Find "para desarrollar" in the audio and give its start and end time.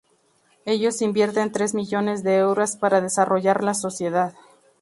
2.75-3.63